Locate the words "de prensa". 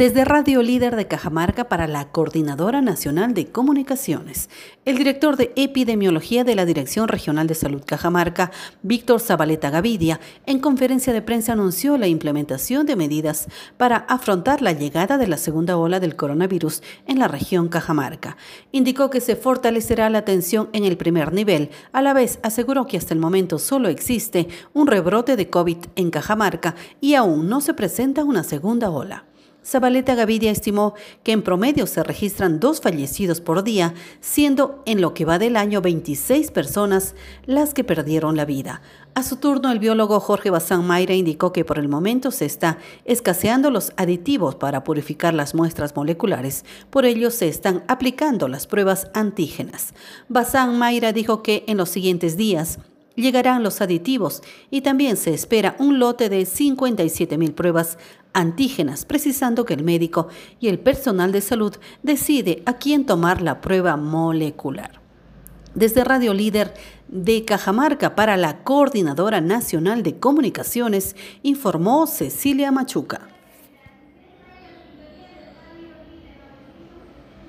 11.12-11.52